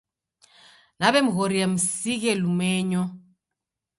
Nawemghoria 0.99 1.67
msighe 1.67 2.31
lumenyo. 2.35 3.03